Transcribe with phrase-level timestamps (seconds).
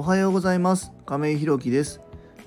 [0.00, 0.92] おはようございます。
[1.04, 2.00] 亀井ひろきです。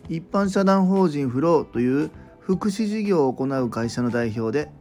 [0.10, 2.10] 一般社団法人フローという
[2.40, 4.72] 福祉事業を行う会社の代表で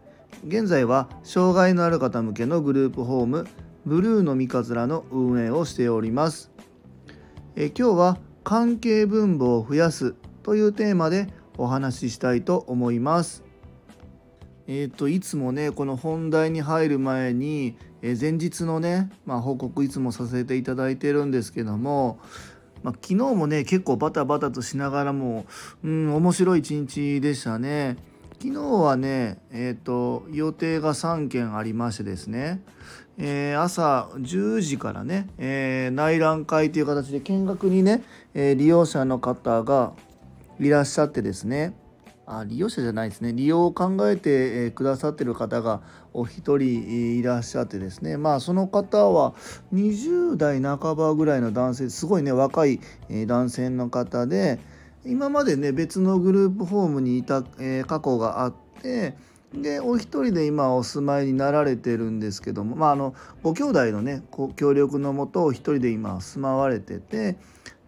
[0.47, 3.47] 現在は障害のある方向けのグループホーム
[3.85, 6.51] ブルーの三日面の運営をしております。
[7.57, 11.27] え今日は関係分母を増やすというテーマで
[11.59, 13.45] お話ししたいと思います。
[14.67, 22.19] えーと、いつもねこの本題に入る前に、え前日のね、まあ、報告いつもさせていただいてるんですけども、
[22.83, 25.47] まあ、昨日もね結構バタバタとしながらも、
[25.85, 27.97] うん、面白い一日でしたね。
[28.43, 32.61] 昨日はね、えーと、予定が3件ありましてですね、
[33.17, 38.03] えー、朝10時からね、えー、内覧会という形で見学にね、
[38.35, 39.93] えー、利用者の方が
[40.59, 41.77] いらっしゃってですね
[42.27, 43.33] あ利用者じゃないですね。
[43.33, 45.81] 利用を考えて、くださってる方が
[46.13, 48.17] お一人いらっしゃってですね。
[48.17, 49.35] まあその方は
[49.73, 52.81] 20代半ばぐらいの男性すごいね若い、
[53.27, 54.61] 男性の方で
[55.05, 59.15] 今までね別のグループホームにいた、過去があって
[59.53, 64.23] でお一人で今お住まいになられてるんですけどもまああのご兄弟のね
[64.57, 67.37] 協力のもとお一人で今住まわれてて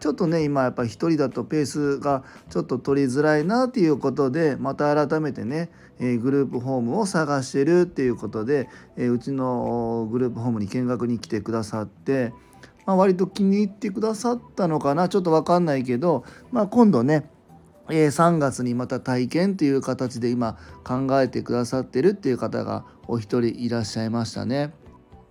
[0.05, 12.34] ちょっとね今やっぱり1人だとペースがちょっと取りづらいなっていうことでまた改めてね、えグループホームを探してるっていうことで、えうちのグループホームに見学に来てくださって。
[12.84, 17.24] まあ、割と気に入ってくださったのかなちょっと分かんないけど、まあ、今度ね
[17.89, 24.74] え3月にまた体験という形で今考えてくださってるっていう方がお一人いらっしゃいましたね。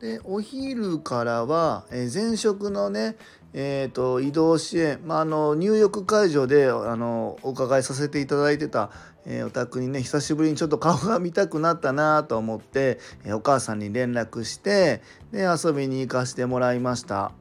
[0.03, 3.15] でお昼からは、え前職のね、
[3.53, 8.89] えーと、移動支援、まあ、あの入浴会場であのお伺いさせていただいてた、
[9.25, 17.31] えー、お宅にね久しぶりにちょっと顔が見たくなったなと思って、えー、お母さんに連絡してで遊びに行かせてもらいました。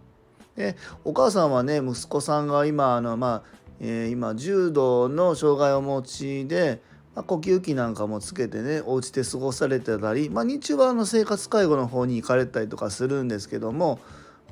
[0.55, 6.80] でお母さんはね息子さんが今あの、まあえー、今重度の障害をお持ちで、
[7.14, 13.98] まあ、呼吸器なんかもつけてねお家で過ごされてたり、まあ、日中はあの生活介護の方に行かれたりとかするんですけども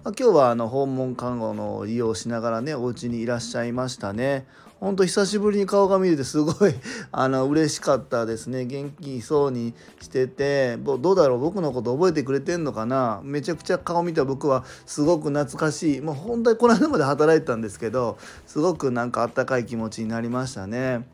[0.02, 4.46] まあ、今日はあの訪問看護の利用しながらねお家にいらっしゃいましたね。
[4.80, 6.72] ほんと久しぶりに顔が見れてすごい
[7.12, 11.38] あの嬉しかったですね元気そうにしててどうだろう？
[11.38, 13.20] 僕のこと覚えてくれてんのかな？
[13.22, 18.16] めちゃくちゃ顔見た僕はすごく懐かしいもう本当にこの間まで働いてたんですけど
[18.46, 21.06] すごくなんかあったかい気持ちになりましたね。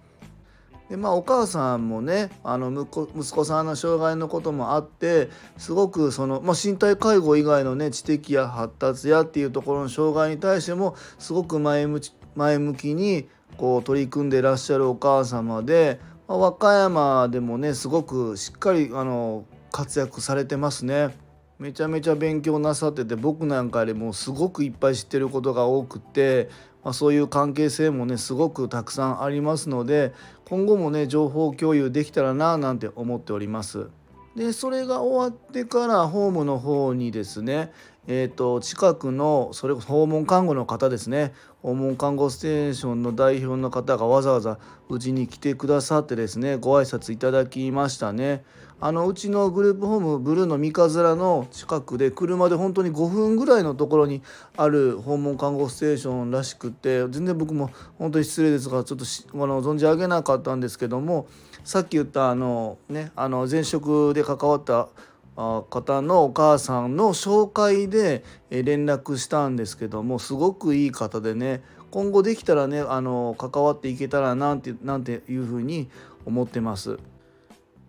[0.88, 15.98] でまあお母さんもねあの息子さんの障害のこともあってすごくその、まあ、身体介護以外のね知的や発達やっていうところの障害に対してもすごく前向き前向きにこう取り組んでらっしゃるお母様で、
[16.28, 21.16] まあ、和歌山でもねすごくしっかりあの活躍されてますね。
[21.58, 26.50] めちゃめちゃ勉強なさってて僕なんかでもすごくいっぱい知ってることが多くて
[26.86, 30.12] まあ、そういう関係性もねすごくたくさんありますので
[30.48, 33.88] 今後もね情報共有できたらななんて思っております。
[34.36, 37.72] でそれが終わってからホームの方にですね
[38.08, 41.32] えーと、近くのそれこそ訪問看護の方ですね。
[41.62, 44.58] 訪問看護ステーションの代表の方がわざわざ
[44.88, 48.44] うちに来てくださってですねご挨拶いただきましたね。
[48.78, 54.22] あのうちのグループホームブルーの三日面の近くで車で本当に5分ぐらいのところに
[54.56, 61.26] ある訪問看護ステーションらしくて全然僕も本当に失礼ですがちょっとあの存じ上げなかったんですけども
[61.64, 64.88] さっき言ったあのねあの前職で関わった
[65.36, 75.88] 方のお母さんの紹介で連絡したんですけどもすごくいい方でね今後できたらねあの関わっていけたらなんてなんていうふうに
[76.24, 76.98] 思ってます。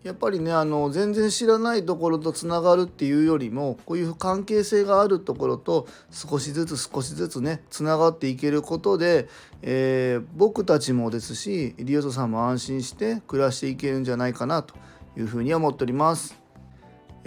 [0.03, 9.27] やっぱりねあの全然知らないところとつながるっていうよりもこういう関係性があるところと少しずつ少しずつねつながっていけることで、
[9.63, 14.75] えー、僕たちもですしリオトさんも安心して暮らしていけるんじゃないかなと
[15.17, 16.46] いうふうに思っております。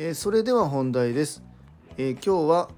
[0.02, 1.42] え、それでは本題です、
[1.98, 2.70] え、今日は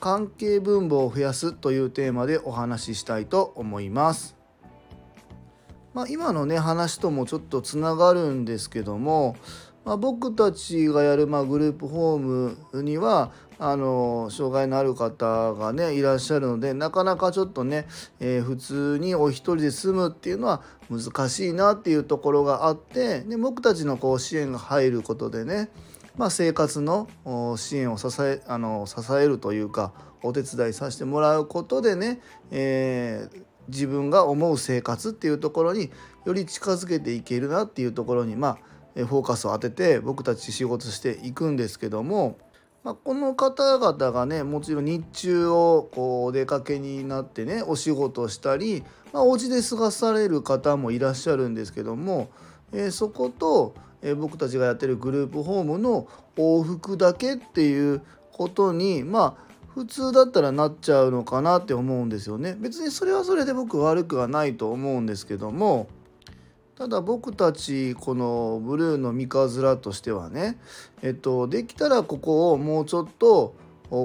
[0.00, 4.36] 関係分母を増やすというテーマでお話ししたいと思います。
[5.92, 9.36] まあ、今のね話ともちょっとつながるんですけども、
[9.84, 13.30] まあ、僕たちがやるまあグループホームには
[13.60, 17.86] あの障害のある方がねいらっしゃるのでなかなかちょっとね、
[18.18, 20.60] え、普通にお一人で住むっていうのは
[20.90, 25.70] 難しいなっていうところがあってで僕たちのこう支援が入ることでね
[26.16, 27.08] まあ、生活の
[27.56, 32.20] 支援を支えあの支えるというかお手伝いさせてもらうことでね、
[32.50, 35.90] えー、自分が思う生活っていうところに
[36.24, 38.58] より近づけていけるなっていうところにま
[38.96, 42.38] あフォーカスを当てて僕たち仕事していくんですけども
[42.84, 52.28] まあ、この方々がねもちろん日中をこうお出かけになってねお仕事したり、まあ、お家で過ごされる方もいらっしゃるんですけども、
[52.72, 56.06] えー、そこと、え、僕たちがやってるグループホームの
[56.36, 58.02] 往復だけっていう
[58.32, 62.56] ことにまあ普通だったらなっちゃうのかなって思うんですよね。
[62.60, 65.88] 別にそれはそれで僕悪くはないと思うんですけども
[66.76, 70.58] ただ僕たちこのブルーの三日面としてはね
[71.02, 73.54] えっとできたらここをもうちょっと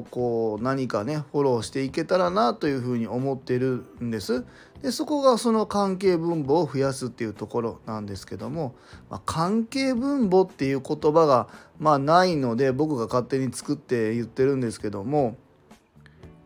[0.10, 4.46] こう何かねフォローしていけたらなというふうに思ってるんです。
[4.82, 8.76] でそこがその関係分母を増やすっていうところなんですけども、
[9.10, 11.50] まあ、関係分母っていう言葉が
[11.80, 15.36] まあないので僕が勝手に作って言ってるんですけども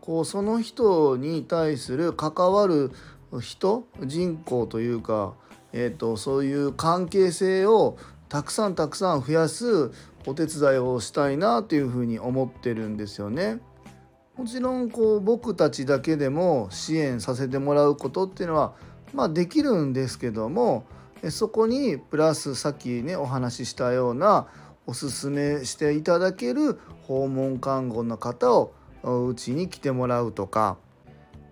[0.01, 2.91] こうその人に対する関わる
[3.39, 5.33] 人人口というか
[5.73, 7.97] えーと、そういう関係性を
[8.29, 9.91] たくさんたくさん増やす
[10.25, 13.59] お手伝いをしたいなというふうに思ってるんですよね。
[14.37, 18.73] もちろんこう僕たちだけでも支援させてもらうことっていうのは
[19.13, 20.85] まあできるんですけども
[21.29, 24.47] そこにプラスさっきねお話ししたような
[24.87, 28.73] おすすめしていただける訪問看護の方を
[29.03, 30.77] うちに来てもらうとか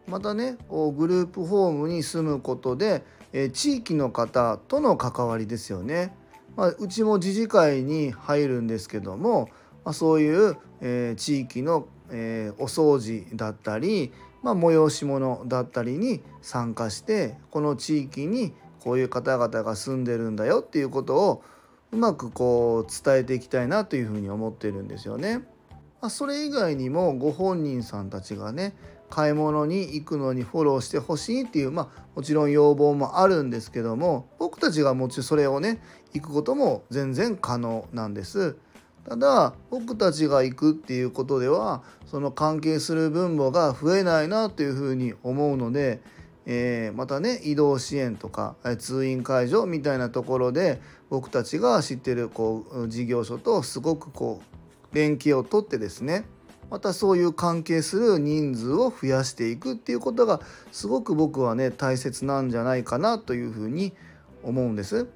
[0.07, 3.03] またねグループホームに住むことで
[3.53, 6.15] 地域の方との関わりですよね。
[6.55, 9.49] まあ、うちも自治会に入るんですけども、
[9.83, 14.11] まあ、そういう、えー、地域の、えー、お掃除だったり、
[14.43, 21.43] まあ、催し物だったりに参加してこの地域にこういう方々が住んでるんだよっていうことを
[21.91, 25.39] うまくこう伝えていきたいなというふうに思ってるんですよね。
[26.01, 28.73] まあ、それ以外にもご本人さんたちがね
[29.11, 35.79] 買い物に行くのにフォローしてほしいっていう、まあ、もちろん要望もあるんですけども僕たちがもちろんそれをね
[36.13, 38.57] 行くことも全然可能なんです。
[39.07, 46.01] ただ僕たちが行くっていうことではその関係する分母が増えないなというふうに思うので、
[46.45, 54.41] えー、またね移動支援とか通院介助みたいなところで僕たちが知ってるこう事業所とすごくこ
[54.91, 56.25] う連携をとってですね
[56.69, 60.39] またそういう関係する人数を増やしていくっていうことが
[60.71, 63.93] すごく僕はね大切なんじゃないかなというふうに
[64.43, 65.07] 思うんです。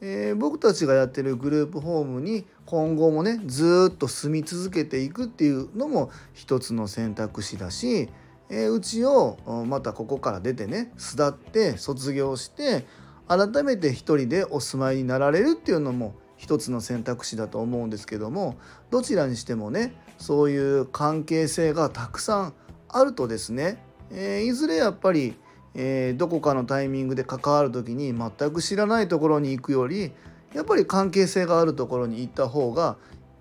[0.00, 8.08] えー、僕たちがやってるグループホームに今後もねずっと住み続けていくっていうのも一つの選択肢だし、
[8.48, 12.86] えー、うちをまたここから出てね巣立って卒業して
[13.26, 18.56] 改めて一人でお住まいになられるっていうのも一つの選択肢だと思うんですけども
[18.90, 22.54] どちらにしてもねそういう関係性がたくさん
[22.88, 25.36] あるとですね、えー、いずれやっぱり、
[25.74, 30.12] えー、どこかのタイミングで関わる時に全く知らないところに行くより
[30.54, 32.96] やっぱり関係性があるところに行った方が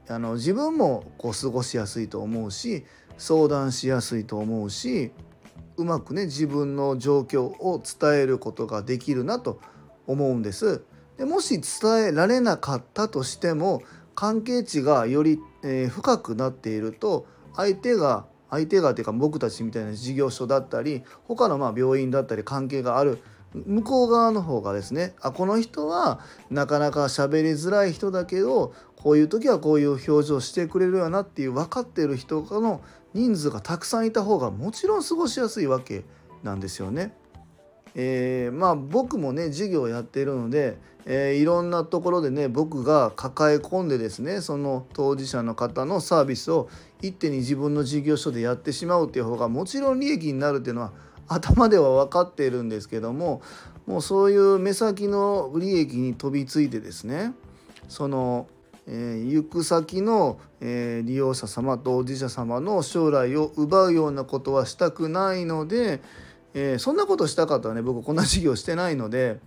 [0.10, 2.86] あの自分もこう過ごしやすいと思うし
[3.18, 5.12] 相談しやすいと思うし
[5.78, 9.60] うまくね自分の状況を伝えることができるなと
[10.08, 10.84] 思うんです。
[11.18, 13.82] でもし伝えられなかったとしても
[14.16, 23.20] 関係値がより、えー、深くなっていると相手が相手がていうか僕たちみたいな事業所だったり他のま病院だったり関係がある
[23.54, 32.82] 向こう側の方がですねあこの人はなかなか喋りづらい人だけどこういう時はこういう表情してくれるよなっていう分かってる人の
[33.14, 36.04] 人数がたくさんいた方がもちろん過ごしやすいわけ
[36.44, 37.14] なんですよね。
[38.00, 46.70] えー、まあ僕もね授業をやっているので、えー、いろんなところでね僕が抱え込んでですねその当事者の方のサービスを
[47.02, 50.92] 一手に自分の事業所でやってしまうっていう方がもちろん利益になるっていうのは
[51.28, 53.42] 頭では分かっているんですけども
[53.88, 57.34] もうそういう目先の利益に飛びついてですね
[57.88, 58.48] その、
[58.86, 66.02] えー、行く先の、えー、利用者様当事者様の将来を奪うようなことはしたくないので、
[66.54, 67.82] えー、そんなことしたかったらね。
[67.82, 69.40] 僕こんな事業してないので。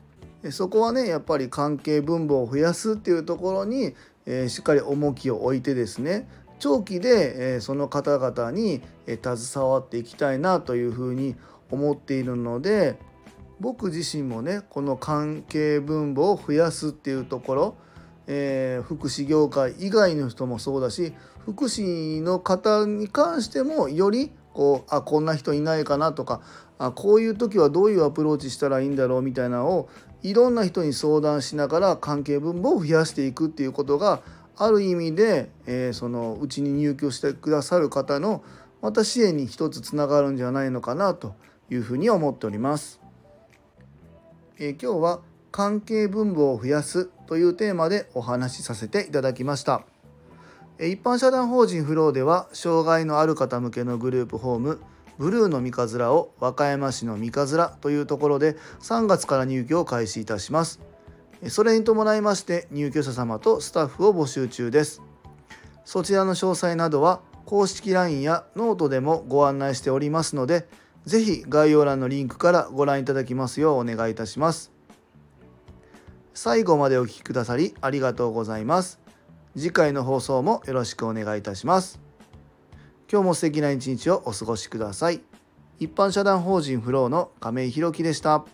[0.51, 6.29] そこはねやっぱり関係分母を増やすっていうところに、えー、しっかり重きを置いてですね
[6.59, 11.35] 長期で、えー、その方々に、え携わっていきたいなというふうに
[11.71, 12.99] 思っているので
[13.61, 17.75] 僕自身もねこの関係分母を増やすっていうところ、
[18.27, 21.15] え、福祉業界以外の人もそうだし
[21.45, 26.41] 福祉の方に関してもよりこうあこんな人いないかなとか
[26.79, 29.89] あこういう時はどういうアプローチしたらいいんだろうみたいなのを
[30.23, 34.23] いろんな人に相談しながら関係分母を増やしていくっていうことが
[34.57, 38.43] ある意味で、えー、そのうちに入居してくださる方の
[38.83, 41.35] また支援に一つつながるんじゃないのかなと
[41.71, 43.01] いうふうに思っております。
[44.59, 49.85] えー、今日は関係分母を増やすというテーマでお話しさせていただきました。
[50.89, 54.81] 一般社団法人フローでは障害のある方向けのグループホーム
[55.19, 60.81] ブルーの三日面を和歌山市の三日面というところで3月から入居を開始いたします。
[61.49, 65.03] それに伴いまして入居者様とスタッフを募集中です。
[65.85, 70.67] そちらの詳細などは公式 LINE やノートでもご案内しておりますので
[71.05, 74.73] ぜひ概要欄のリンクからご覧いただきますようお願いいたします。
[76.33, 78.99] 最後までお聴きくださりありがとうございます。
[79.57, 82.01] 次回の放送もよろしくお願いいたします
[83.11, 85.21] 今日も素敵な一日をお過ごしください
[85.81, 88.45] 一般社団法人フローの亀井宏樹でした。